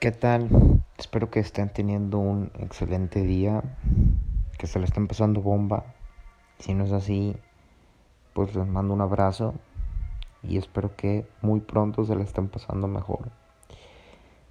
¿Qué 0.00 0.12
tal? 0.12 0.48
Espero 0.96 1.28
que 1.28 1.40
estén 1.40 1.70
teniendo 1.70 2.18
un 2.18 2.52
excelente 2.60 3.22
día, 3.22 3.64
que 4.56 4.68
se 4.68 4.78
le 4.78 4.84
estén 4.84 5.08
pasando 5.08 5.42
bomba. 5.42 5.86
Si 6.60 6.72
no 6.72 6.84
es 6.84 6.92
así, 6.92 7.34
pues 8.32 8.54
les 8.54 8.68
mando 8.68 8.94
un 8.94 9.00
abrazo 9.00 9.54
y 10.44 10.56
espero 10.56 10.94
que 10.94 11.26
muy 11.42 11.58
pronto 11.58 12.04
se 12.04 12.14
le 12.14 12.22
estén 12.22 12.48
pasando 12.48 12.86
mejor. 12.86 13.32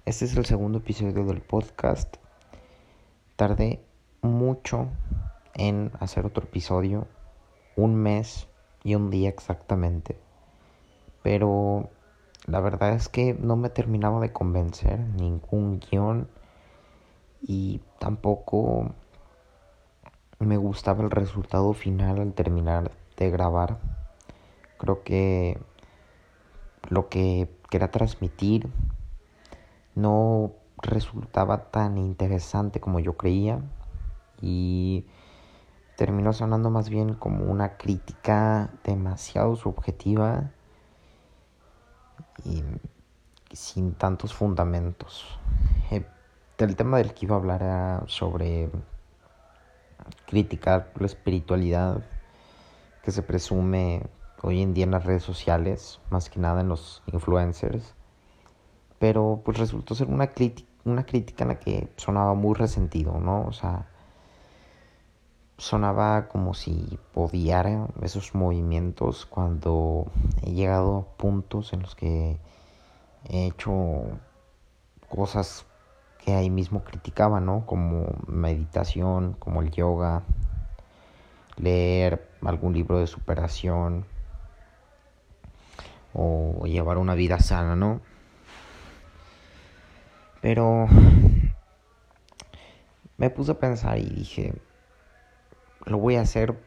Este 0.04 0.26
es 0.26 0.36
el 0.36 0.44
segundo 0.44 0.78
episodio 0.78 1.24
del 1.24 1.40
podcast. 1.40 2.18
Tardé 3.36 3.82
mucho 4.20 4.88
en 5.54 5.92
hacer 5.98 6.26
otro 6.26 6.44
episodio, 6.44 7.06
un 7.74 7.94
mes 7.94 8.48
y 8.84 8.96
un 8.96 9.08
día 9.08 9.30
exactamente. 9.30 10.18
Pero 11.22 11.88
la 12.48 12.60
verdad 12.60 12.94
es 12.94 13.10
que 13.10 13.34
no 13.34 13.56
me 13.56 13.68
terminaba 13.68 14.20
de 14.20 14.32
convencer 14.32 14.98
ningún 14.98 15.80
guion 15.80 16.28
y 17.42 17.82
tampoco 17.98 18.94
me 20.38 20.56
gustaba 20.56 21.04
el 21.04 21.10
resultado 21.10 21.74
final 21.74 22.18
al 22.18 22.32
terminar 22.32 22.90
de 23.18 23.30
grabar. 23.30 23.78
Creo 24.78 25.02
que 25.04 25.58
lo 26.88 27.10
que 27.10 27.50
quería 27.68 27.90
transmitir 27.90 28.70
no 29.94 30.52
resultaba 30.78 31.70
tan 31.70 31.98
interesante 31.98 32.80
como 32.80 32.98
yo 32.98 33.18
creía 33.18 33.60
y 34.40 35.04
terminó 35.96 36.32
sonando 36.32 36.70
más 36.70 36.88
bien 36.88 37.12
como 37.12 37.44
una 37.44 37.76
crítica 37.76 38.70
demasiado 38.84 39.54
subjetiva 39.56 40.52
y 42.44 42.62
sin 43.52 43.94
tantos 43.94 44.34
fundamentos. 44.34 45.38
Eh, 45.90 46.04
el 46.58 46.76
tema 46.76 46.98
del 46.98 47.14
que 47.14 47.26
iba 47.26 47.36
a 47.36 47.38
hablar 47.38 47.62
era 47.62 48.02
sobre 48.06 48.70
criticar 50.26 50.92
la 50.98 51.06
espiritualidad 51.06 52.04
que 53.02 53.10
se 53.10 53.22
presume 53.22 54.02
hoy 54.42 54.62
en 54.62 54.74
día 54.74 54.84
en 54.84 54.90
las 54.90 55.04
redes 55.04 55.22
sociales, 55.22 56.00
más 56.10 56.28
que 56.30 56.40
nada 56.40 56.60
en 56.60 56.68
los 56.68 57.02
influencers. 57.06 57.94
Pero 58.98 59.40
pues 59.44 59.58
resultó 59.58 59.94
ser 59.94 60.08
una, 60.08 60.30
una 60.84 61.06
crítica 61.06 61.44
en 61.44 61.48
la 61.48 61.58
que 61.58 61.88
sonaba 61.96 62.34
muy 62.34 62.54
resentido, 62.54 63.20
¿no? 63.20 63.44
O 63.46 63.52
sea, 63.52 63.86
sonaba 65.58 66.28
como 66.28 66.54
si 66.54 66.98
odiara 67.14 67.88
esos 68.02 68.34
movimientos 68.34 69.26
cuando 69.26 70.06
he 70.42 70.52
llegado 70.52 70.98
a 70.98 71.16
puntos 71.16 71.72
en 71.72 71.82
los 71.82 71.96
que 71.96 72.38
he 73.28 73.46
hecho 73.46 74.04
cosas 75.08 75.66
que 76.24 76.34
ahí 76.34 76.48
mismo 76.48 76.84
criticaba, 76.84 77.40
¿no? 77.40 77.66
Como 77.66 78.06
meditación, 78.28 79.34
como 79.34 79.60
el 79.60 79.72
yoga, 79.72 80.22
leer 81.56 82.30
algún 82.42 82.72
libro 82.72 82.98
de 82.98 83.08
superación 83.08 84.06
o 86.14 86.64
llevar 86.66 86.98
una 86.98 87.14
vida 87.14 87.40
sana, 87.40 87.74
¿no? 87.74 88.00
Pero 90.40 90.86
me 93.16 93.30
puse 93.30 93.52
a 93.52 93.58
pensar 93.58 93.98
y 93.98 94.04
dije, 94.04 94.54
lo 95.88 95.98
voy 95.98 96.16
a 96.16 96.22
hacer 96.22 96.58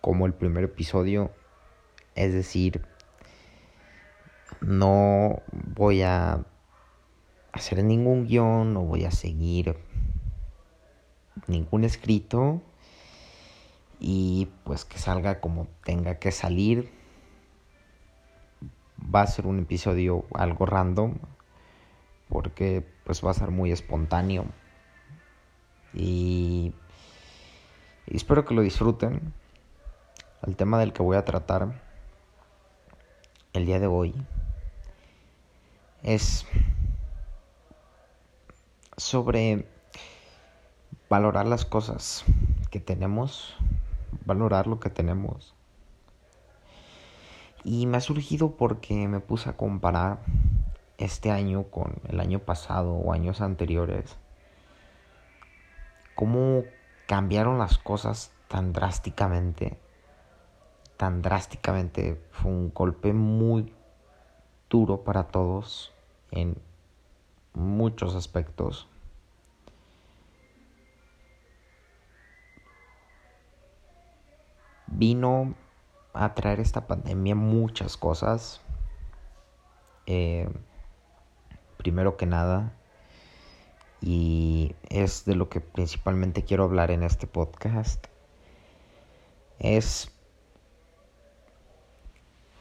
como 0.00 0.26
el 0.26 0.34
primer 0.34 0.64
episodio, 0.64 1.30
es 2.14 2.32
decir, 2.32 2.82
no 4.60 5.42
voy 5.52 6.02
a 6.02 6.44
hacer 7.52 7.82
ningún 7.84 8.26
guion, 8.26 8.74
no 8.74 8.82
voy 8.82 9.04
a 9.04 9.10
seguir 9.10 9.76
ningún 11.46 11.84
escrito. 11.84 12.62
Y 14.00 14.48
pues 14.64 14.84
que 14.84 14.98
salga 14.98 15.40
como 15.40 15.66
tenga 15.84 16.18
que 16.18 16.30
salir. 16.30 16.90
Va 19.14 19.22
a 19.22 19.26
ser 19.26 19.46
un 19.46 19.58
episodio 19.60 20.24
algo 20.34 20.66
random 20.66 21.14
porque 22.28 22.86
pues 23.04 23.24
va 23.24 23.30
a 23.30 23.34
ser 23.34 23.50
muy 23.50 23.72
espontáneo. 23.72 24.44
Y 25.94 26.74
y 28.10 28.16
espero 28.16 28.44
que 28.44 28.54
lo 28.54 28.62
disfruten. 28.62 29.34
El 30.46 30.56
tema 30.56 30.78
del 30.78 30.92
que 30.92 31.02
voy 31.02 31.16
a 31.16 31.24
tratar 31.24 31.82
el 33.52 33.66
día 33.66 33.78
de 33.78 33.86
hoy 33.86 34.14
es 36.02 36.46
sobre 38.96 39.66
valorar 41.10 41.46
las 41.46 41.64
cosas 41.64 42.24
que 42.70 42.80
tenemos, 42.80 43.56
valorar 44.24 44.66
lo 44.66 44.80
que 44.80 44.90
tenemos. 44.90 45.54
Y 47.64 47.86
me 47.86 47.98
ha 47.98 48.00
surgido 48.00 48.52
porque 48.52 49.08
me 49.08 49.20
puse 49.20 49.50
a 49.50 49.56
comparar 49.56 50.20
este 50.96 51.30
año 51.30 51.64
con 51.64 51.96
el 52.08 52.20
año 52.20 52.38
pasado 52.38 52.92
o 52.92 53.12
años 53.12 53.40
anteriores. 53.40 54.16
Cómo 56.14 56.62
cambiaron 57.08 57.56
las 57.58 57.78
cosas 57.78 58.32
tan 58.48 58.74
drásticamente, 58.74 59.78
tan 60.98 61.22
drásticamente, 61.22 62.22
fue 62.32 62.50
un 62.50 62.70
golpe 62.74 63.14
muy 63.14 63.74
duro 64.68 65.04
para 65.04 65.24
todos 65.24 65.94
en 66.30 66.60
muchos 67.54 68.14
aspectos. 68.14 68.88
Vino 74.86 75.54
a 76.12 76.34
traer 76.34 76.60
esta 76.60 76.86
pandemia 76.86 77.34
muchas 77.34 77.96
cosas. 77.96 78.60
Eh, 80.04 80.46
primero 81.78 82.18
que 82.18 82.26
nada, 82.26 82.74
y 84.00 84.74
es 84.88 85.24
de 85.24 85.34
lo 85.34 85.48
que 85.48 85.60
principalmente 85.60 86.44
quiero 86.44 86.64
hablar 86.64 86.90
en 86.90 87.02
este 87.02 87.26
podcast. 87.26 88.06
Es, 89.58 90.12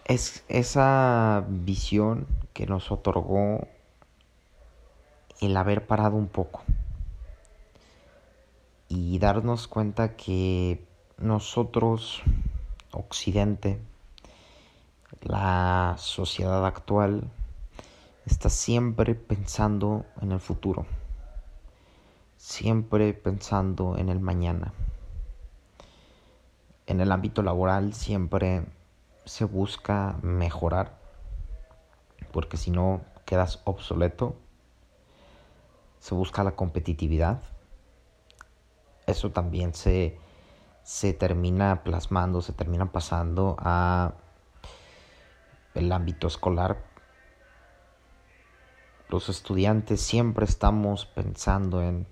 es 0.06 0.44
esa 0.48 1.46
visión 1.48 2.28
que 2.54 2.66
nos 2.66 2.92
otorgó 2.92 3.68
el 5.40 5.56
haber 5.56 5.86
parado 5.86 6.16
un 6.16 6.28
poco 6.28 6.64
y 8.90 9.20
darnos 9.20 9.68
cuenta 9.68 10.16
que 10.16 10.84
nosotros, 11.20 12.24
Occidente, 12.92 13.80
la 15.22 15.96
sociedad 16.00 16.66
actual, 16.66 17.30
está 18.26 18.50
siempre 18.50 19.14
pensando 19.14 20.06
en 20.22 20.32
el 20.32 20.40
futuro 20.40 20.86
siempre 22.48 23.14
pensando 23.14 23.98
en 23.98 24.08
el 24.08 24.22
mañana. 24.22 24.72
En 26.86 27.02
el 27.02 27.12
ámbito 27.12 27.44
laboral 27.44 27.94
siempre 27.94 28.64
se 29.26 29.44
busca 29.44 30.16
mejorar, 30.22 30.98
porque 32.32 32.56
si 32.56 32.72
no 32.72 33.02
quedas 33.26 33.60
obsoleto. 33.66 34.38
Se 36.00 36.16
busca 36.16 36.42
la 36.46 36.56
competitividad. 36.56 37.42
Eso 39.08 39.32
también 39.32 39.74
se, 39.74 40.18
se 40.84 41.12
termina 41.12 41.84
plasmando, 41.84 42.42
se 42.42 42.54
termina 42.54 42.94
pasando 42.94 43.58
a 43.60 44.14
el 45.74 45.92
ámbito 45.92 46.28
escolar. 46.28 46.78
Los 49.10 49.28
estudiantes 49.28 50.00
siempre 50.00 50.46
estamos 50.46 51.06
pensando 51.06 51.82
en 51.82 52.08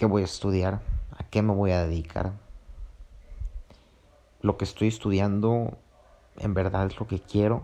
qué 0.00 0.06
voy 0.06 0.22
a 0.22 0.24
estudiar, 0.24 0.80
a 1.18 1.24
qué 1.24 1.42
me 1.42 1.52
voy 1.52 1.72
a 1.72 1.84
dedicar. 1.84 2.32
Lo 4.40 4.56
que 4.56 4.64
estoy 4.64 4.88
estudiando 4.88 5.76
en 6.38 6.54
verdad 6.54 6.86
es 6.86 6.98
lo 6.98 7.06
que 7.06 7.20
quiero. 7.20 7.60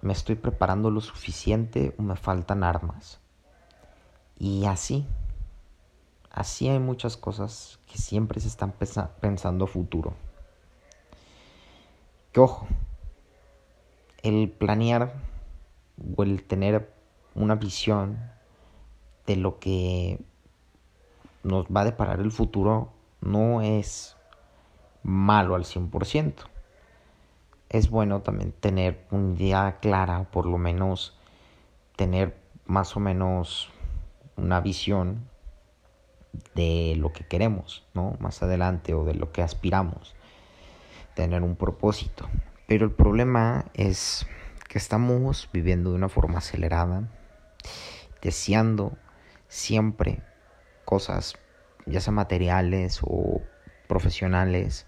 Me 0.00 0.12
estoy 0.12 0.36
preparando 0.36 0.92
lo 0.92 1.00
suficiente 1.00 1.92
o 1.98 2.02
me 2.02 2.14
faltan 2.14 2.62
armas. 2.62 3.18
Y 4.38 4.64
así, 4.66 5.04
así 6.30 6.68
hay 6.68 6.78
muchas 6.78 7.16
cosas 7.16 7.80
que 7.90 7.98
siempre 7.98 8.40
se 8.40 8.46
están 8.46 8.72
pensando 9.20 9.66
futuro. 9.66 10.14
Que 12.30 12.38
ojo, 12.38 12.68
el 14.22 14.50
planear 14.52 15.14
o 16.16 16.22
el 16.22 16.44
tener 16.44 16.94
una 17.34 17.56
visión 17.56 18.37
de 19.28 19.36
lo 19.36 19.58
que 19.58 20.18
nos 21.44 21.66
va 21.66 21.82
a 21.82 21.84
deparar 21.84 22.20
el 22.20 22.32
futuro 22.32 22.90
no 23.20 23.60
es 23.60 24.16
malo 25.02 25.54
al 25.54 25.64
100%. 25.64 26.34
es 27.68 27.90
bueno 27.90 28.22
también 28.22 28.52
tener 28.52 29.06
un 29.10 29.36
día 29.36 29.76
clara, 29.82 30.24
por 30.30 30.46
lo 30.46 30.56
menos 30.56 31.18
tener 31.96 32.34
más 32.64 32.96
o 32.96 33.00
menos 33.00 33.70
una 34.36 34.60
visión 34.60 35.28
de 36.54 36.94
lo 36.96 37.12
que 37.12 37.26
queremos, 37.26 37.86
¿no? 37.92 38.16
Más 38.20 38.42
adelante 38.42 38.94
o 38.94 39.04
de 39.04 39.12
lo 39.12 39.32
que 39.32 39.42
aspiramos, 39.42 40.14
tener 41.14 41.42
un 41.42 41.56
propósito. 41.56 42.26
Pero 42.66 42.86
el 42.86 42.92
problema 42.92 43.66
es 43.74 44.26
que 44.68 44.78
estamos 44.78 45.50
viviendo 45.52 45.90
de 45.90 45.96
una 45.96 46.08
forma 46.08 46.38
acelerada, 46.38 47.08
deseando 48.22 48.96
siempre 49.48 50.22
cosas, 50.84 51.34
ya 51.86 52.00
sea 52.00 52.12
materiales 52.12 53.00
o 53.02 53.42
profesionales. 53.86 54.86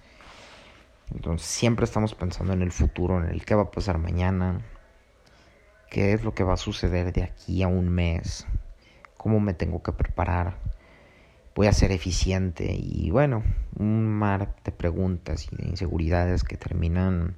Entonces 1.12 1.48
siempre 1.48 1.84
estamos 1.84 2.14
pensando 2.14 2.52
en 2.52 2.62
el 2.62 2.72
futuro, 2.72 3.18
en 3.18 3.30
el 3.30 3.44
qué 3.44 3.54
va 3.54 3.62
a 3.62 3.70
pasar 3.70 3.98
mañana, 3.98 4.60
qué 5.90 6.12
es 6.12 6.22
lo 6.22 6.34
que 6.34 6.44
va 6.44 6.54
a 6.54 6.58
suceder 6.58 7.12
de 7.12 7.24
aquí 7.24 7.62
a 7.62 7.68
un 7.68 7.88
mes, 7.88 8.46
cómo 9.16 9.40
me 9.40 9.54
tengo 9.54 9.82
que 9.82 9.92
preparar, 9.92 10.56
voy 11.54 11.66
a 11.66 11.72
ser 11.72 11.90
eficiente 11.90 12.72
y 12.72 13.10
bueno, 13.10 13.42
un 13.76 14.06
mar 14.06 14.54
de 14.64 14.70
preguntas 14.70 15.48
y 15.50 15.56
de 15.56 15.68
inseguridades 15.68 16.44
que 16.44 16.56
terminan 16.56 17.36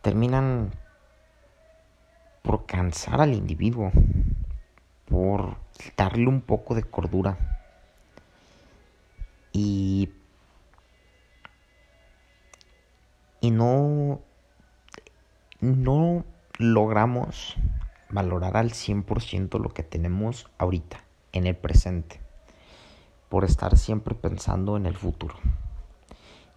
terminan 0.00 0.70
por 2.42 2.66
cansar 2.66 3.20
al 3.20 3.34
individuo, 3.34 3.90
por 5.06 5.56
darle 5.96 6.26
un 6.26 6.40
poco 6.40 6.74
de 6.74 6.82
cordura. 6.82 7.38
Y 9.52 10.10
y 13.40 13.50
no 13.50 14.20
no 15.60 16.24
logramos 16.58 17.56
valorar 18.10 18.56
al 18.56 18.70
100% 18.70 19.60
lo 19.60 19.70
que 19.70 19.82
tenemos 19.82 20.48
ahorita, 20.58 21.02
en 21.32 21.46
el 21.46 21.56
presente, 21.56 22.20
por 23.28 23.44
estar 23.44 23.76
siempre 23.76 24.14
pensando 24.14 24.76
en 24.76 24.86
el 24.86 24.96
futuro. 24.96 25.34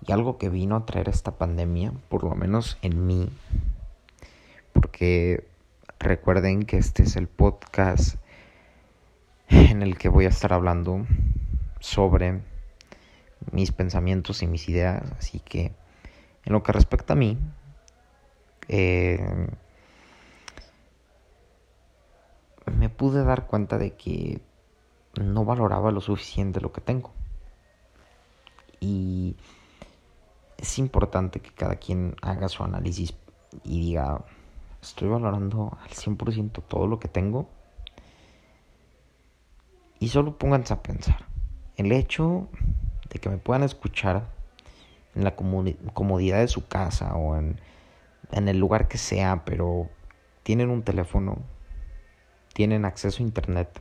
Y 0.06 0.12
algo 0.12 0.38
que 0.38 0.50
vino 0.50 0.76
a 0.76 0.86
traer 0.86 1.10
esta 1.10 1.38
pandemia, 1.38 1.94
por 2.10 2.24
lo 2.24 2.36
menos 2.36 2.78
en 2.82 3.06
mí, 3.06 3.30
porque 4.74 5.48
recuerden 6.00 6.64
que 6.64 6.78
este 6.78 7.04
es 7.04 7.16
el 7.16 7.28
podcast 7.28 8.16
en 9.52 9.82
el 9.82 9.98
que 9.98 10.10
voy 10.10 10.26
a 10.26 10.30
estar 10.30 10.54
hablando 10.54 11.06
sobre 11.80 12.42
mis 13.52 13.72
pensamientos 13.72 14.42
y 14.44 14.48
mis 14.48 14.70
ideas, 14.70 15.04
así 15.18 15.40
que 15.40 15.74
en 16.46 16.54
lo 16.54 16.64
que 16.64 16.72
respecta 16.72 17.14
a 17.14 17.16
mí, 17.16 17.38
eh, 18.68 19.48
me 22.78 22.90
pude 22.90 23.24
dar 23.24 23.48
cuenta 23.48 23.78
de 23.78 23.96
que 23.96 24.42
no 25.22 25.44
valoraba 25.44 25.92
lo 25.92 26.02
suficiente 26.02 26.62
lo 26.62 26.72
que 26.72 26.82
tengo. 26.82 27.12
Y 28.80 29.36
es 30.58 30.80
importante 30.80 31.40
que 31.40 31.52
cada 31.52 31.76
quien 31.76 32.16
haga 32.22 32.48
su 32.48 32.64
análisis 32.64 33.14
y 33.64 33.82
diga, 33.82 34.24
estoy 34.82 35.10
valorando 35.10 35.78
al 35.82 35.90
100% 35.90 36.64
todo 36.68 36.88
lo 36.88 37.00
que 37.00 37.08
tengo. 37.08 37.50
Y 40.02 40.10
solo 40.10 40.36
pónganse 40.36 40.74
a 40.74 40.82
pensar. 40.82 41.28
El 41.78 41.92
hecho 41.92 42.50
de 43.12 43.20
que 43.20 43.30
me 43.30 43.38
puedan 43.38 43.62
escuchar 43.62 44.26
en 45.14 45.24
la 45.24 45.36
comodidad 45.36 46.40
de 46.40 46.48
su 46.48 46.68
casa 46.68 47.14
o 47.14 47.38
en, 47.38 47.60
el 48.32 48.58
lugar 48.58 48.88
que 48.88 48.98
sea, 48.98 49.46
pero 49.46 49.90
tienen 50.42 50.72
un 50.72 50.82
teléfono 50.82 51.38
tienen 52.54 52.84
acceso 52.84 53.22
a 53.22 53.28
internet. 53.28 53.80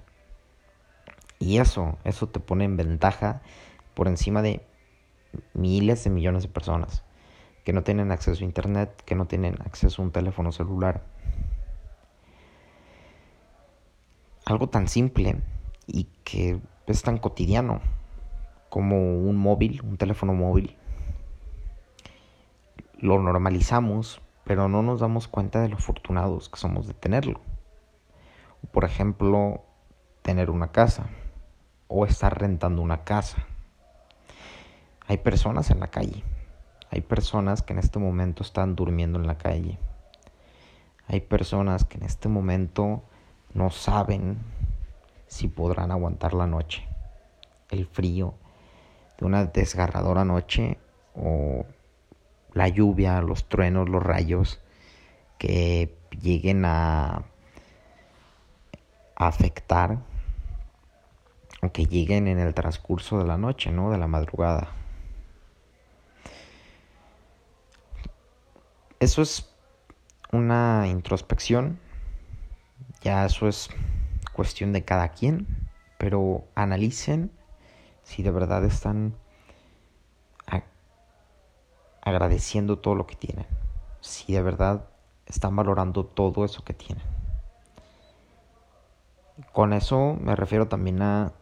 Y 1.38 1.56
eso, 1.56 1.96
eso 2.04 2.28
te 2.28 2.38
pone 2.38 2.64
en 2.64 2.76
ventaja 2.76 3.40
por 3.94 4.06
encima 4.06 4.42
de 4.42 4.60
miles 5.54 6.04
de 6.04 6.10
millones 6.10 6.42
de 6.42 6.50
personas 6.50 7.02
que 7.64 7.72
no 7.72 7.82
tienen 7.82 8.12
acceso 8.12 8.42
a 8.42 8.46
internet, 8.46 8.90
que 9.06 9.14
no 9.14 9.26
tienen 9.26 9.56
acceso 9.64 10.02
a 10.02 10.04
un 10.04 10.12
teléfono 10.12 10.52
celular. 10.52 11.02
Algo 14.44 14.68
tan 14.68 14.86
simple 14.86 15.40
y 15.86 16.04
que 16.24 16.60
es 16.86 17.02
tan 17.02 17.18
cotidiano 17.18 17.80
como 18.68 18.96
un 18.96 19.36
móvil, 19.36 19.82
un 19.82 19.96
teléfono 19.96 20.32
móvil. 20.34 20.76
Lo 22.98 23.18
normalizamos, 23.20 24.20
pero 24.44 24.68
no 24.68 24.82
nos 24.82 25.00
damos 25.00 25.28
cuenta 25.28 25.60
de 25.60 25.68
lo 25.68 25.76
afortunados 25.76 26.48
que 26.48 26.58
somos 26.58 26.86
de 26.86 26.94
tenerlo. 26.94 27.40
Por 28.72 28.84
ejemplo, 28.84 29.64
tener 30.22 30.50
una 30.50 30.72
casa 30.72 31.08
o 31.88 32.06
estar 32.06 32.38
rentando 32.38 32.82
una 32.82 33.04
casa. 33.04 33.46
Hay 35.06 35.18
personas 35.18 35.70
en 35.70 35.80
la 35.80 35.88
calle. 35.88 36.22
Hay 36.90 37.00
personas 37.00 37.62
que 37.62 37.72
en 37.72 37.78
este 37.78 37.98
momento 37.98 38.42
están 38.42 38.76
durmiendo 38.76 39.18
en 39.18 39.26
la 39.26 39.38
calle. 39.38 39.78
Hay 41.08 41.20
personas 41.20 41.84
que 41.84 41.98
en 41.98 42.04
este 42.04 42.28
momento 42.28 43.02
no 43.54 43.70
saben 43.70 44.38
si 45.30 45.46
podrán 45.46 45.92
aguantar 45.92 46.34
la 46.34 46.48
noche, 46.48 46.86
el 47.70 47.86
frío 47.86 48.34
de 49.16 49.26
una 49.26 49.44
desgarradora 49.44 50.24
noche 50.24 50.76
o 51.14 51.64
la 52.52 52.66
lluvia, 52.66 53.22
los 53.22 53.48
truenos, 53.48 53.88
los 53.88 54.02
rayos 54.02 54.60
que 55.38 55.96
lleguen 56.20 56.64
a 56.64 57.22
afectar 59.14 59.98
o 61.62 61.70
que 61.70 61.86
lleguen 61.86 62.26
en 62.26 62.40
el 62.40 62.52
transcurso 62.52 63.18
de 63.18 63.24
la 63.24 63.38
noche, 63.38 63.70
¿no? 63.70 63.92
De 63.92 63.98
la 63.98 64.08
madrugada. 64.08 64.72
Eso 68.98 69.22
es 69.22 69.48
una 70.32 70.88
introspección, 70.88 71.78
ya 73.00 73.24
eso 73.24 73.46
es 73.46 73.70
cuestión 74.32 74.72
de 74.72 74.84
cada 74.84 75.08
quien, 75.08 75.46
pero 75.98 76.44
analicen 76.54 77.30
si 78.02 78.22
de 78.22 78.30
verdad 78.30 78.64
están 78.64 79.14
agradeciendo 82.02 82.78
todo 82.78 82.94
lo 82.94 83.06
que 83.06 83.14
tienen, 83.14 83.46
si 84.00 84.32
de 84.32 84.42
verdad 84.42 84.86
están 85.26 85.54
valorando 85.54 86.04
todo 86.04 86.44
eso 86.44 86.64
que 86.64 86.74
tienen. 86.74 87.04
Con 89.52 89.72
eso 89.72 90.16
me 90.20 90.36
refiero 90.36 90.68
también 90.68 91.02
a 91.02 91.32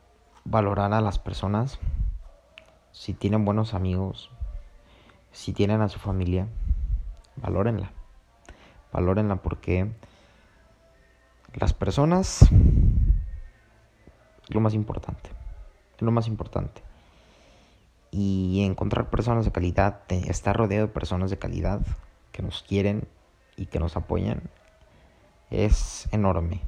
valorar 0.45 0.92
a 0.92 1.00
las 1.00 1.18
personas. 1.18 1.78
Si 2.92 3.12
tienen 3.14 3.45
buenos 3.45 3.75
amigos, 3.75 4.30
si 5.33 5.52
tienen 5.52 5.80
a 5.80 5.88
su 5.88 5.99
familia, 5.99 6.49
valórenla. 7.37 7.92
Valórenla 8.92 9.37
porque 9.37 9.90
las 11.59 11.75
personas 11.75 12.49
lo 14.49 14.61
más 14.61 14.75
importante. 14.75 15.31
Es 15.97 16.03
lo 16.03 16.12
más 16.12 16.29
importante. 16.29 16.83
Y 18.11 18.65
encontrar 18.65 19.11
personas 19.11 19.45
de 19.45 19.50
calidad, 19.50 20.03
estar 20.09 20.57
rodeado 20.57 20.87
de 20.87 20.93
personas 20.93 21.31
de 21.31 21.38
calidad 21.38 21.81
que 22.33 22.43
nos 22.43 22.62
quieren 22.62 23.09
y 23.57 23.67
que 23.67 23.81
nos 23.81 23.97
apoyan, 23.97 24.43
es 25.50 26.09
enorme. 26.12 26.61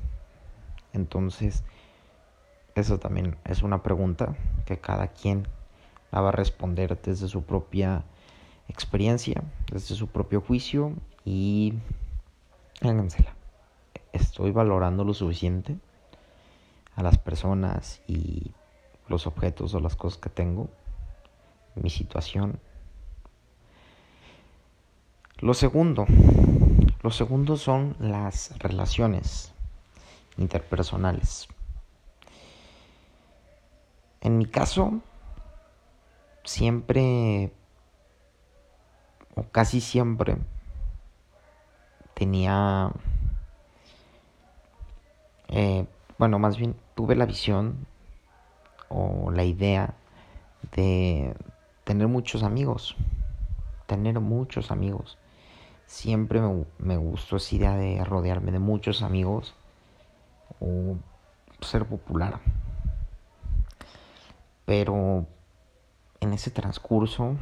Entonces, 0.92 1.62
eso 2.74 2.98
también 2.98 3.36
es 3.44 3.62
una 3.62 3.82
pregunta 3.82 4.34
que 4.66 4.78
cada 4.78 5.08
quien 5.08 5.46
la 6.10 6.20
va 6.20 6.30
a 6.30 6.32
responder 6.32 7.00
desde 7.00 7.28
su 7.28 7.44
propia 7.44 8.02
experiencia, 8.68 9.42
desde 9.70 9.94
su 9.94 10.08
propio 10.08 10.40
juicio 10.40 10.94
y 11.24 11.74
hágansela. 12.82 13.39
Estoy 14.12 14.50
valorando 14.50 15.04
lo 15.04 15.14
suficiente 15.14 15.78
a 16.96 17.02
las 17.02 17.18
personas 17.18 18.02
y 18.06 18.52
los 19.08 19.26
objetos 19.26 19.74
o 19.74 19.80
las 19.80 19.96
cosas 19.96 20.18
que 20.20 20.30
tengo, 20.30 20.68
mi 21.74 21.90
situación. 21.90 22.60
Lo 25.38 25.54
segundo, 25.54 26.06
lo 27.02 27.10
segundo 27.10 27.56
son 27.56 27.96
las 27.98 28.58
relaciones 28.58 29.54
interpersonales. 30.36 31.48
En 34.20 34.36
mi 34.36 34.44
caso, 34.44 35.00
siempre, 36.44 37.52
o 39.34 39.44
casi 39.44 39.80
siempre, 39.80 40.36
tenía, 42.12 42.92
eh, 45.50 45.86
bueno, 46.18 46.38
más 46.38 46.56
bien 46.56 46.76
tuve 46.94 47.16
la 47.16 47.26
visión 47.26 47.86
o 48.88 49.30
la 49.30 49.44
idea 49.44 49.94
de 50.76 51.34
tener 51.84 52.08
muchos 52.08 52.42
amigos, 52.42 52.96
tener 53.86 54.20
muchos 54.20 54.70
amigos, 54.70 55.18
siempre 55.86 56.40
me, 56.78 56.96
gustó 56.96 57.36
esa 57.36 57.56
idea 57.56 57.76
de 57.76 58.04
rodearme 58.04 58.52
de 58.52 58.60
muchos 58.60 59.02
amigos 59.02 59.54
o 60.60 60.96
ser 61.60 61.84
popular. 61.84 62.40
Pero 64.66 65.26
en 66.20 66.32
ese 66.32 66.52
transcurso 66.52 67.34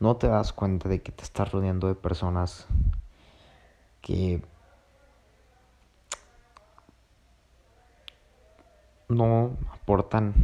no 0.00 0.16
te 0.16 0.26
das 0.26 0.52
cuenta 0.52 0.88
de 0.88 1.00
que 1.00 1.12
te 1.12 1.22
estás 1.22 1.52
rodeando 1.52 1.86
de 1.86 1.94
personas 1.94 2.66
que 4.00 4.42
no 9.10 9.56
aportan 9.72 10.34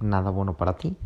nada 0.00 0.30
bueno 0.30 0.56
para 0.56 0.76
ti. 0.76 0.96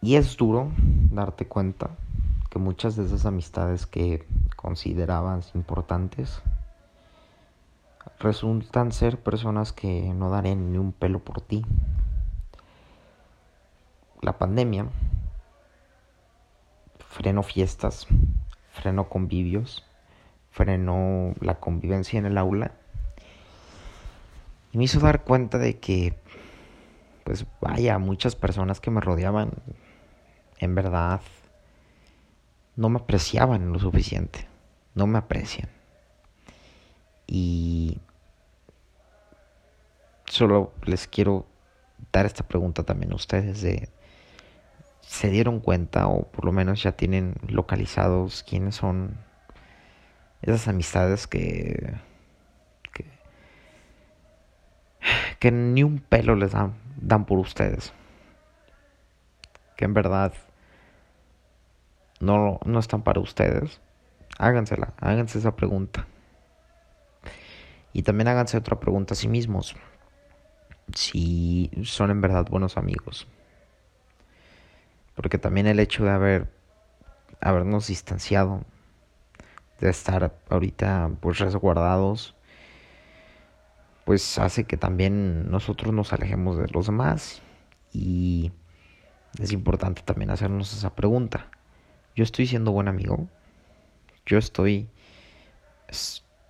Y 0.00 0.16
es 0.16 0.36
duro 0.36 0.72
darte 1.10 1.46
cuenta 1.46 1.90
que 2.50 2.58
muchas 2.58 2.96
de 2.96 3.04
esas 3.04 3.24
amistades 3.24 3.86
que 3.86 4.26
considerabas 4.56 5.54
importantes 5.54 6.42
resultan 8.18 8.92
ser 8.92 9.22
personas 9.22 9.72
que 9.72 10.12
no 10.14 10.30
darán 10.30 10.72
ni 10.72 10.78
un 10.78 10.92
pelo 10.92 11.20
por 11.20 11.40
ti. 11.40 11.64
La 14.20 14.38
pandemia 14.38 14.86
frenó 17.08 17.42
fiestas, 17.42 18.06
frenó 18.72 19.08
convivios, 19.08 19.84
frenó 20.52 21.34
la 21.40 21.56
convivencia 21.56 22.18
en 22.18 22.26
el 22.26 22.38
aula 22.38 22.72
y 24.70 24.78
me 24.78 24.84
hizo 24.84 25.00
dar 25.00 25.24
cuenta 25.24 25.58
de 25.58 25.78
que, 25.78 26.14
pues 27.24 27.46
vaya, 27.60 27.98
muchas 27.98 28.36
personas 28.36 28.80
que 28.80 28.90
me 28.90 29.00
rodeaban 29.00 29.50
en 30.58 30.74
verdad 30.74 31.20
no 32.76 32.88
me 32.88 33.00
apreciaban 33.00 33.72
lo 33.72 33.78
suficiente, 33.78 34.46
no 34.94 35.06
me 35.06 35.18
aprecian. 35.18 35.68
Y 37.26 37.98
solo 40.26 40.72
les 40.84 41.06
quiero 41.06 41.46
dar 42.12 42.26
esta 42.26 42.46
pregunta 42.46 42.82
también 42.82 43.12
a 43.12 43.16
ustedes 43.16 43.60
de 43.62 43.88
se 45.00 45.28
dieron 45.28 45.60
cuenta 45.60 46.06
o 46.08 46.22
por 46.30 46.44
lo 46.46 46.52
menos 46.52 46.82
ya 46.82 46.92
tienen 46.92 47.34
localizados 47.46 48.42
quiénes 48.42 48.76
son 48.76 49.18
esas 50.42 50.68
amistades 50.68 51.26
que 51.26 51.94
que, 52.92 53.04
que 55.38 55.50
ni 55.50 55.82
un 55.82 55.98
pelo 55.98 56.36
les 56.36 56.52
dan, 56.52 56.74
dan 56.96 57.24
por 57.24 57.38
ustedes 57.38 57.92
que 59.76 59.84
en 59.84 59.94
verdad 59.94 60.32
no, 62.20 62.60
no 62.64 62.78
están 62.78 63.02
para 63.02 63.20
ustedes, 63.20 63.80
hágansela, 64.38 64.94
háganse 64.98 65.38
esa 65.38 65.56
pregunta. 65.56 66.06
Y 67.92 68.04
también 68.04 68.28
háganse 68.28 68.56
otra 68.56 68.78
pregunta 68.78 69.14
a 69.14 69.16
sí 69.16 69.28
mismos. 69.28 69.74
Si 70.94 71.70
son 71.82 72.10
en 72.10 72.20
verdad 72.20 72.46
buenos 72.48 72.76
amigos. 72.76 73.26
Porque 75.14 75.36
también 75.36 75.66
el 75.66 75.80
hecho 75.80 76.04
de 76.04 76.10
haber 76.10 76.48
habernos 77.40 77.88
distanciado, 77.88 78.64
de 79.86 79.90
estar 79.90 80.34
ahorita 80.48 81.10
pues 81.20 81.38
resguardados, 81.38 82.34
pues 84.04 84.38
hace 84.38 84.64
que 84.64 84.76
también 84.76 85.50
nosotros 85.50 85.92
nos 85.92 86.12
alejemos 86.12 86.56
de 86.58 86.68
los 86.68 86.86
demás. 86.86 87.42
Y 87.92 88.52
es 89.38 89.52
importante 89.52 90.02
también 90.02 90.30
hacernos 90.30 90.72
esa 90.72 90.94
pregunta 90.94 91.50
yo 92.14 92.24
estoy 92.24 92.46
siendo 92.46 92.72
buen 92.72 92.88
amigo, 92.88 93.28
yo 94.26 94.38
estoy 94.38 94.88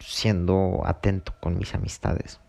siendo 0.00 0.82
atento 0.84 1.34
con 1.40 1.56
mis 1.58 1.74
amistades. 1.74 2.40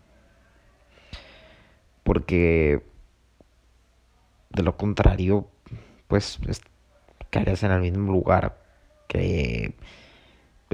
Porque 2.02 2.84
de 4.50 4.62
lo 4.62 4.76
contrario, 4.76 5.48
pues 6.08 6.38
caerías 7.30 7.62
en 7.62 7.70
el 7.70 7.80
mismo 7.80 8.12
lugar 8.12 8.60
que 9.08 9.74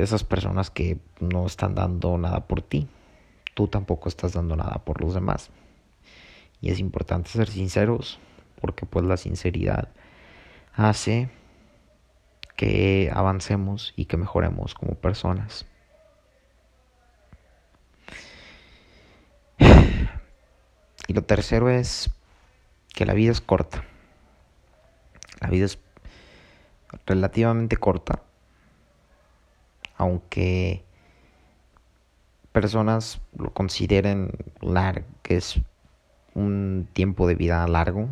esas 0.03 0.25
personas 0.25 0.71
que 0.71 0.99
no 1.21 1.47
están 1.47 1.75
dando 1.75 2.17
nada 2.19 2.47
por 2.47 2.63
ti. 2.63 2.89
Tú 3.55 3.69
tampoco 3.69 4.09
estás 4.09 4.33
dando 4.33 4.57
nada 4.57 4.83
por 4.85 5.01
los 5.01 5.15
demás. 5.15 5.51
Y 6.61 6.71
es 6.71 6.79
importante 6.79 7.31
ser 7.31 7.49
sinceros, 7.49 8.19
porque 8.61 8.87
pues 8.87 9.05
la 9.05 9.17
sinceridad 9.17 9.89
hace 10.75 11.31
que 12.57 13.11
avancemos 13.13 13.95
y 13.97 14.05
que 14.05 14.17
mejoremos 14.17 14.75
como 14.75 14.95
personas. 14.95 15.67
Y 21.09 21.13
lo 21.13 21.23
tercero 21.23 21.69
es 21.69 22.09
que 22.95 23.05
la 23.05 23.15
vida 23.15 23.33
es 23.33 23.41
corta. 23.41 23.83
La 25.41 25.49
vida 25.49 25.65
es 25.65 25.81
relativamente 27.05 27.77
corta. 27.77 28.23
Aunque 30.01 30.83
personas 32.53 33.21
lo 33.37 33.53
consideren 33.53 34.31
largo, 34.63 35.07
que 35.23 35.37
es 35.37 35.61
un 36.33 36.89
tiempo 36.95 37.29
de 37.29 37.35
vida 37.35 37.69
largo, 37.69 38.09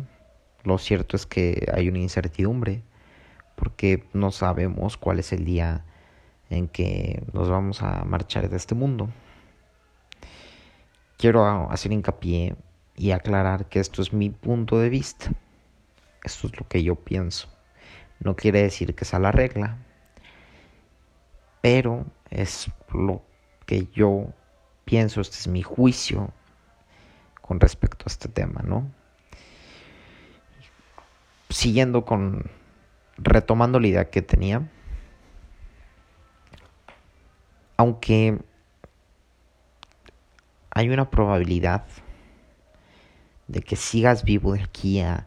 lo 0.63 0.77
cierto 0.77 1.15
es 1.15 1.25
que 1.25 1.65
hay 1.73 1.89
una 1.89 1.97
incertidumbre 1.97 2.83
porque 3.55 4.03
no 4.13 4.29
sabemos 4.29 4.97
cuál 4.97 5.17
es 5.17 5.33
el 5.33 5.45
día 5.45 5.83
en 6.51 6.67
que 6.67 7.23
nos 7.33 7.49
vamos 7.49 7.81
a 7.81 8.03
marchar 8.03 8.51
de 8.51 8.57
este 8.57 8.75
mundo. 8.75 9.09
Quiero 11.17 11.71
hacer 11.71 11.91
hincapié 11.91 12.55
y 12.95 13.09
aclarar 13.13 13.65
que 13.65 13.79
esto 13.79 14.03
es 14.03 14.13
mi 14.13 14.29
punto 14.29 14.77
de 14.77 14.89
vista. 14.89 15.31
Esto 16.23 16.45
es 16.45 16.59
lo 16.59 16.67
que 16.67 16.83
yo 16.83 16.93
pienso. 16.93 17.49
No 18.19 18.35
quiere 18.35 18.61
decir 18.61 18.93
que 18.93 19.05
sea 19.05 19.17
la 19.17 19.31
regla, 19.31 19.79
pero 21.61 22.05
es 22.29 22.71
lo 22.93 23.21
que 23.65 23.87
yo 23.93 24.33
pienso, 24.85 25.21
este 25.21 25.37
es 25.37 25.47
mi 25.47 25.61
juicio 25.61 26.31
con 27.41 27.59
respecto 27.59 28.05
a 28.05 28.09
este 28.09 28.29
tema, 28.29 28.61
¿no? 28.63 28.89
Siguiendo 31.49 32.05
con 32.05 32.49
retomando 33.17 33.79
la 33.79 33.87
idea 33.87 34.09
que 34.09 34.21
tenía, 34.21 34.69
aunque 37.77 38.39
hay 40.71 40.89
una 40.89 41.09
probabilidad 41.09 41.85
de 43.47 43.61
que 43.61 43.75
sigas 43.75 44.23
vivo 44.23 44.53
de 44.53 44.63
aquí 44.63 45.01
a 45.01 45.25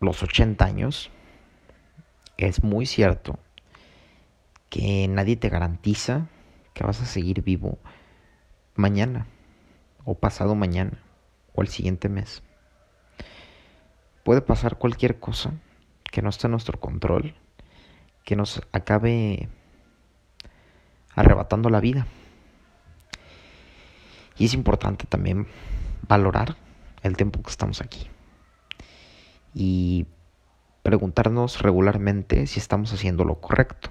los 0.00 0.22
80 0.22 0.64
años, 0.64 1.10
es 2.36 2.62
muy 2.62 2.86
cierto 2.86 3.38
que 4.70 5.06
nadie 5.08 5.36
te 5.36 5.48
garantiza 5.48 6.28
que 6.74 6.84
vas 6.84 7.00
a 7.00 7.06
seguir 7.06 7.42
vivo 7.42 7.78
mañana 8.74 9.26
o 10.04 10.14
pasado 10.14 10.54
mañana 10.54 11.02
o 11.54 11.62
el 11.62 11.68
siguiente 11.68 12.08
mes. 12.08 12.42
Puede 14.24 14.42
pasar 14.42 14.76
cualquier 14.76 15.18
cosa 15.20 15.52
que 16.10 16.22
no 16.22 16.28
está 16.28 16.48
en 16.48 16.52
nuestro 16.52 16.78
control, 16.80 17.34
que 18.24 18.36
nos 18.36 18.60
acabe 18.72 19.48
arrebatando 21.14 21.70
la 21.70 21.80
vida. 21.80 22.06
Y 24.36 24.46
es 24.46 24.54
importante 24.54 25.06
también 25.06 25.46
valorar 26.06 26.56
el 27.02 27.16
tiempo 27.16 27.42
que 27.42 27.50
estamos 27.50 27.80
aquí. 27.80 28.08
Y 29.54 30.06
preguntarnos 30.82 31.62
regularmente 31.62 32.46
si 32.46 32.60
estamos 32.60 32.92
haciendo 32.92 33.24
lo 33.24 33.40
correcto. 33.40 33.90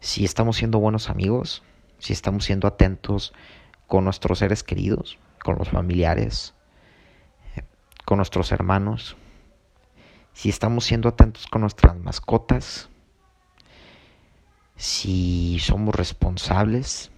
Si 0.00 0.24
estamos 0.24 0.56
siendo 0.56 0.78
buenos 0.78 1.10
amigos, 1.10 1.62
si 1.98 2.12
estamos 2.12 2.44
siendo 2.44 2.68
atentos 2.68 3.32
con 3.86 4.04
nuestros 4.04 4.38
seres 4.38 4.62
queridos, 4.62 5.18
con 5.42 5.56
los 5.58 5.68
familiares, 5.70 6.54
con 8.04 8.18
nuestros 8.18 8.52
hermanos, 8.52 9.16
si 10.32 10.48
estamos 10.48 10.84
siendo 10.84 11.08
atentos 11.08 11.46
con 11.46 11.62
nuestras 11.62 11.96
mascotas, 11.96 12.88
si 14.76 15.58
somos 15.60 15.94
responsables, 15.94 17.10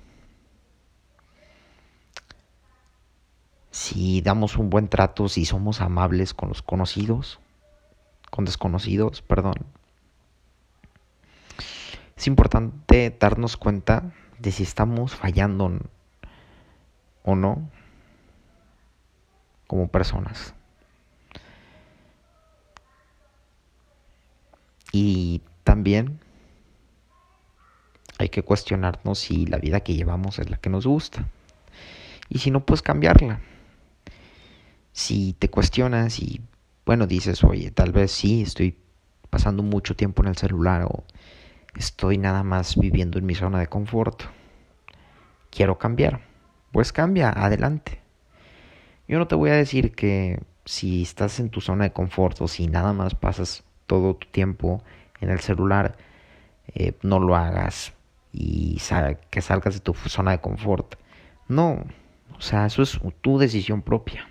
si 3.71 4.21
damos 4.23 4.57
un 4.57 4.71
buen 4.71 4.89
trato, 4.89 5.29
si 5.29 5.45
somos 5.45 5.81
amables 5.81 6.33
con 6.33 6.49
los 6.49 6.63
conocidos, 6.63 7.41
con 8.31 8.45
desconocidos, 8.45 9.23
perdón. 9.23 9.55
Es 12.19 12.27
importante 12.27 13.17
darnos 13.17 13.57
cuenta 13.57 14.13
de 14.41 14.51
si 14.51 14.65
estamos 14.65 15.15
fallando 15.15 15.71
o 17.23 17.37
no 17.37 17.71
como 19.69 19.87
personas. 19.87 20.53
Y 24.91 25.43
también 25.63 26.19
hay 28.19 28.31
que 28.31 28.43
cuestionarnos 28.43 29.21
si 29.21 29.47
la 29.47 29.59
vida 29.59 29.79
que 29.81 29.95
llevamos 29.95 30.41
es 30.41 30.51
la 30.51 30.57
que 30.57 30.71
nos 30.71 30.89
gusta. 30.89 31.29
Y 32.29 32.41
si 32.41 32.51
no, 32.51 32.67
pues 32.67 32.83
cambiarla. 32.83 33.39
Si 34.91 35.35
te 35.35 35.49
cuestionas 35.51 36.19
y, 36.19 36.41
bueno, 36.85 37.07
dices, 37.07 37.45
oye, 37.45 37.71
tal 37.71 37.93
vez 37.93 38.11
sí, 38.11 38.43
estoy 38.43 38.77
pasando 39.31 39.63
mucho 39.63 39.95
tiempo 39.95 40.25
en 40.25 40.31
el 40.31 40.37
celular 40.37 40.83
o 40.83 41.05
estoy 41.79 42.19
nada 42.19 42.43
más 42.43 42.77
viviendo 42.77 43.19
en 43.19 43.27
mi 43.27 43.35
zona 43.35 43.61
de 43.61 43.69
confort. 43.69 44.25
Quiero 45.51 45.79
cambiar. 45.79 46.21
Pues 46.73 46.93
cambia, 46.93 47.31
adelante. 47.31 48.01
Yo 49.07 49.19
no 49.19 49.27
te 49.27 49.35
voy 49.35 49.51
a 49.51 49.55
decir 49.55 49.95
que 49.95 50.43
si 50.65 51.03
estás 51.03 51.41
en 51.41 51.49
tu 51.49 51.61
zona 51.61 51.85
de 51.85 51.93
confort 51.93 52.41
o 52.43 52.49
si 52.49 52.67
nada 52.67 52.93
más 52.93 53.15
pasas 53.15 53.65
todo 53.87 54.17
tu 54.17 54.27
tiempo 54.29 54.83
en 55.21 55.31
el 55.31 55.41
celular, 55.41 55.97
eh, 56.75 56.93
no 57.03 57.19
lo 57.19 57.35
hagas 57.37 57.95
y 58.33 58.79
que 59.31 59.41
salgas 59.41 59.75
de 59.75 59.81
tu 59.81 59.95
zona 59.95 60.33
de 60.33 60.41
confort. 60.41 60.97
No, 61.49 61.85
o 62.37 62.41
sea, 62.41 62.67
eso 62.67 62.83
es 62.83 63.01
tu 63.23 63.39
decisión 63.39 63.81
propia. 63.83 64.29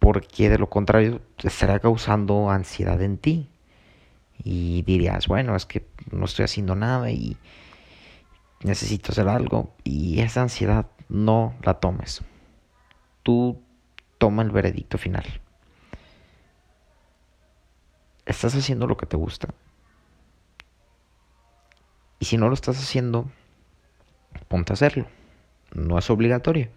Porque 0.00 0.50
de 0.50 0.58
lo 0.58 0.68
contrario 0.68 1.20
te 1.36 1.48
estará 1.48 1.78
causando 1.78 2.50
ansiedad 2.50 3.00
en 3.02 3.18
ti. 3.18 3.48
Y 4.44 4.82
dirías, 4.82 5.26
bueno, 5.26 5.56
es 5.56 5.66
que 5.66 5.86
no 6.10 6.24
estoy 6.24 6.44
haciendo 6.44 6.74
nada 6.74 7.10
y 7.10 7.36
necesito 8.62 9.12
hacer 9.12 9.28
algo. 9.28 9.74
Y 9.84 10.20
esa 10.20 10.42
ansiedad 10.42 10.86
no 11.08 11.54
la 11.62 11.74
tomes. 11.74 12.22
Tú 13.22 13.62
toma 14.18 14.42
el 14.42 14.50
veredicto 14.50 14.98
final. 14.98 15.24
¿Estás 18.24 18.54
haciendo 18.54 18.86
lo 18.86 18.96
que 18.96 19.06
te 19.06 19.16
gusta? 19.16 19.48
Y 22.18 22.24
si 22.24 22.36
no 22.36 22.48
lo 22.48 22.54
estás 22.54 22.78
haciendo, 22.78 23.30
ponte 24.48 24.72
a 24.72 24.74
hacerlo. 24.74 25.06
No 25.72 25.98
es 25.98 26.08
obligatorio. 26.10 26.68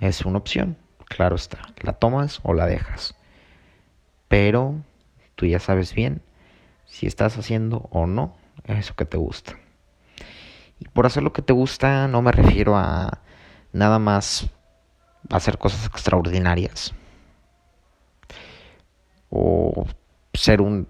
Es 0.00 0.24
una 0.24 0.38
opción. 0.38 0.76
Claro 1.06 1.36
está. 1.36 1.58
La 1.82 1.92
tomas 1.92 2.40
o 2.44 2.54
la 2.54 2.66
dejas. 2.66 3.14
Pero 4.28 4.76
tú 5.34 5.46
ya 5.46 5.58
sabes 5.58 5.94
bien 5.94 6.22
si 6.86 7.06
estás 7.06 7.36
haciendo 7.38 7.88
o 7.90 8.06
no 8.06 8.36
eso 8.64 8.94
que 8.94 9.04
te 9.04 9.16
gusta. 9.16 9.58
Y 10.78 10.88
por 10.88 11.06
hacer 11.06 11.22
lo 11.22 11.32
que 11.32 11.42
te 11.42 11.52
gusta 11.52 12.08
no 12.08 12.22
me 12.22 12.32
refiero 12.32 12.76
a 12.76 13.20
nada 13.72 13.98
más 13.98 14.48
hacer 15.30 15.58
cosas 15.58 15.86
extraordinarias. 15.86 16.94
O 19.30 19.86
ser 20.32 20.60
un 20.60 20.88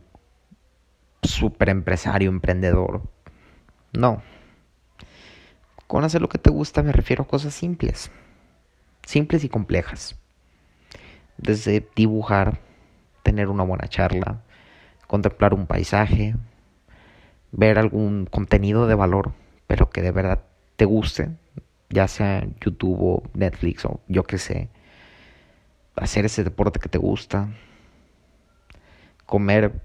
super 1.22 1.68
empresario, 1.68 2.28
emprendedor. 2.30 3.02
No. 3.92 4.22
Con 5.86 6.04
hacer 6.04 6.20
lo 6.20 6.28
que 6.28 6.38
te 6.38 6.50
gusta 6.50 6.82
me 6.82 6.92
refiero 6.92 7.24
a 7.24 7.28
cosas 7.28 7.54
simples. 7.54 8.10
Simples 9.06 9.44
y 9.44 9.48
complejas. 9.48 10.16
Desde 11.36 11.88
dibujar, 11.94 12.60
tener 13.22 13.48
una 13.48 13.64
buena 13.64 13.88
charla, 13.88 14.43
contemplar 15.14 15.54
un 15.54 15.68
paisaje, 15.68 16.34
ver 17.52 17.78
algún 17.78 18.26
contenido 18.26 18.88
de 18.88 18.96
valor, 18.96 19.32
pero 19.68 19.88
que 19.88 20.02
de 20.02 20.10
verdad 20.10 20.42
te 20.74 20.86
guste, 20.86 21.30
ya 21.88 22.08
sea 22.08 22.44
YouTube 22.60 22.98
o 23.00 23.22
Netflix 23.32 23.84
o 23.84 24.00
yo 24.08 24.24
qué 24.24 24.38
sé. 24.38 24.70
Hacer 25.94 26.24
ese 26.24 26.42
deporte 26.42 26.80
que 26.80 26.88
te 26.88 26.98
gusta, 26.98 27.48
comer 29.24 29.84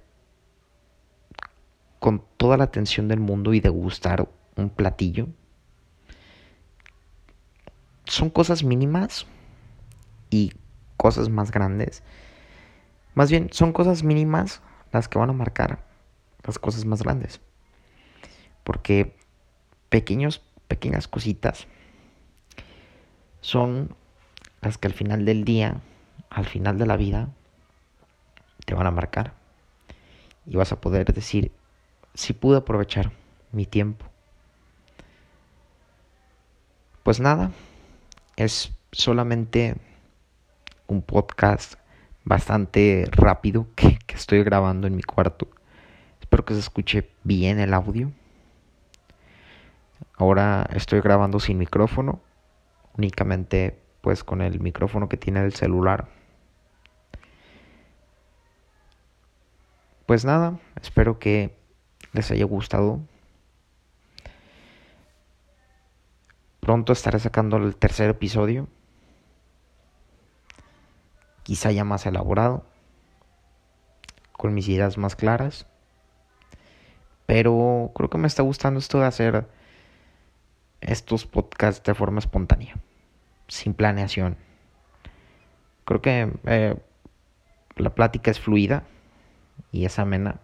con 2.00 2.24
toda 2.38 2.58
la 2.58 2.64
atención 2.64 3.08
del 3.08 3.20
mundo 3.20 3.54
y 3.54 3.60
degustar 3.60 4.28
un 4.56 4.72
platillo. 4.72 5.28
Son 8.06 8.32
cosas 8.32 8.64
mínimas 8.64 9.28
y 10.32 10.54
cosas 10.98 11.30
más 11.30 11.52
grandes. 11.52 12.02
Más 13.14 13.30
bien, 13.30 13.50
son 13.52 13.74
cosas 13.74 14.02
mínimas 14.02 14.64
las 14.92 15.08
que 15.08 15.20
van 15.20 15.30
a 15.30 15.34
marcar 15.34 15.84
las 16.44 16.60
cosas 16.60 16.86
más 16.86 17.04
grandes. 17.04 17.42
Porque 18.64 19.16
pequeños, 19.90 20.42
pequeñas 20.68 21.08
cositas 21.08 21.68
son 23.42 23.96
las 24.62 24.78
que 24.78 24.88
al 24.88 24.94
final 24.94 25.26
del 25.26 25.44
día, 25.44 25.82
al 26.30 26.46
final 26.46 26.78
de 26.78 26.86
la 26.86 26.98
vida, 26.98 27.30
te 28.66 28.74
van 28.74 28.88
a 28.88 28.92
marcar. 28.92 29.34
Y 30.46 30.56
vas 30.56 30.72
a 30.72 30.82
poder 30.82 31.14
decir, 31.14 31.52
si 32.14 32.34
pude 32.34 32.58
aprovechar 32.58 33.12
mi 33.52 33.66
tiempo. 33.66 34.06
Pues 37.04 37.20
nada, 37.20 37.52
es 38.36 38.72
solamente 38.92 39.76
un 40.88 41.02
podcast 41.02 41.76
bastante 42.30 43.08
rápido 43.12 43.66
que, 43.76 43.98
estoy 44.14 44.44
grabando 44.44 44.86
en 44.86 44.96
mi 44.96 45.02
cuarto. 45.02 45.48
Espero 46.22 46.46
que 46.46 46.54
se 46.54 46.60
escuche 46.60 47.10
bien 47.24 47.60
el 47.60 47.74
audio. 47.74 48.12
Ahora 50.16 50.70
estoy 50.72 51.02
grabando 51.02 51.40
sin 51.40 51.58
micrófono, 51.58 52.22
únicamente 52.96 53.80
pues 54.02 54.24
con 54.24 54.42
el 54.42 54.60
micrófono 54.60 55.10
que 55.10 55.18
tiene 55.18 55.44
el 55.44 55.54
celular. 55.56 56.08
Pues 60.06 60.24
nada, 60.24 60.60
espero 60.80 61.18
que 61.18 61.58
les 62.14 62.30
haya 62.30 62.46
gustado. 62.46 63.00
Pronto 66.60 66.94
estaré 66.94 67.18
sacando 67.18 67.58
el 67.58 67.76
tercer 67.76 68.12
episodio. 68.12 68.68
Quizá 71.50 71.72
ya 71.72 71.84
más 71.84 72.06
elaborado. 72.06 72.64
Con 74.34 74.54
mis 74.54 74.70
ideas 74.70 75.00
más 75.00 75.16
claras. 75.16 75.66
Pero 77.26 77.92
creo 77.96 78.08
que 78.08 78.20
me 78.20 78.28
está 78.28 78.44
gustando 78.44 78.80
esto 78.80 79.00
de 79.00 79.08
hacer 79.08 79.48
estos 80.80 81.26
podcasts 81.26 81.84
de 81.84 81.96
forma 81.96 82.20
espontánea. 82.20 82.76
Sin 83.48 83.74
planeación. 83.74 84.38
Creo 85.86 86.04
que 86.04 86.32
eh, 86.46 86.78
la 87.78 87.96
plática 87.96 88.30
es 88.30 88.40
fluida 88.40 88.84
y 89.72 89.86
es 89.86 89.98
amena. 89.98 90.40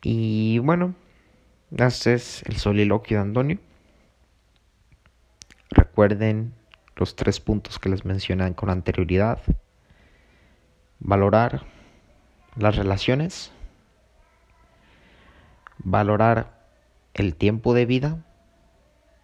Y 0.00 0.60
bueno, 0.60 0.94
este 1.76 2.14
es 2.14 2.44
el 2.44 2.56
soliloquio 2.56 3.16
de 3.16 3.22
Antonio. 3.24 3.58
Recuerden 5.70 6.54
los 6.96 7.16
tres 7.16 7.40
puntos 7.40 7.78
que 7.78 7.88
les 7.88 8.04
mencioné 8.04 8.54
con 8.54 8.70
anterioridad. 8.70 9.40
Valorar 11.00 11.62
las 12.56 12.76
relaciones. 12.76 13.52
Valorar 15.78 16.66
el 17.14 17.34
tiempo 17.34 17.74
de 17.74 17.86
vida 17.86 18.24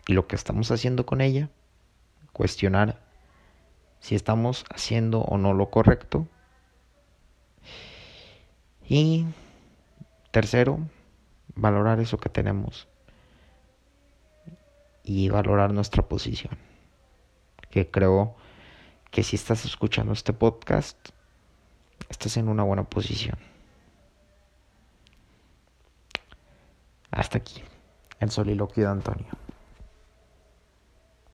y 0.06 0.12
lo 0.12 0.26
que 0.26 0.36
estamos 0.36 0.70
haciendo 0.70 1.06
con 1.06 1.20
ella. 1.20 1.50
Cuestionar 2.32 3.00
si 4.00 4.14
estamos 4.14 4.64
haciendo 4.70 5.20
o 5.20 5.38
no 5.38 5.52
lo 5.52 5.70
correcto. 5.70 6.26
Y 8.88 9.26
Tercero, 10.30 10.78
valorar 11.56 11.98
eso 11.98 12.18
que 12.18 12.28
tenemos 12.28 12.86
y 15.02 15.28
valorar 15.28 15.72
nuestra 15.72 16.06
posición. 16.08 16.56
Que 17.70 17.90
creo 17.90 18.36
que 19.10 19.22
si 19.22 19.36
estás 19.36 19.64
escuchando 19.64 20.12
este 20.12 20.32
podcast, 20.32 20.96
estás 22.08 22.36
en 22.36 22.48
una 22.48 22.62
buena 22.62 22.84
posición. 22.84 23.38
Hasta 27.10 27.38
aquí, 27.38 27.62
el 28.20 28.30
soliloquio 28.30 28.84
de 28.84 28.90
Antonio. 28.90 29.26